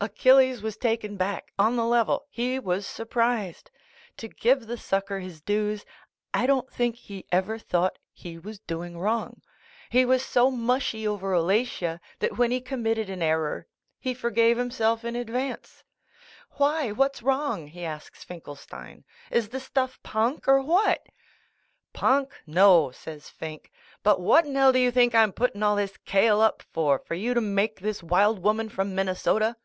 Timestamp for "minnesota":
28.94-29.56